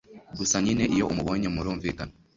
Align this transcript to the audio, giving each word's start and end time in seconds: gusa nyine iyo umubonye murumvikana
gusa 0.37 0.55
nyine 0.65 0.83
iyo 0.93 1.05
umubonye 1.11 1.47
murumvikana 1.55 2.13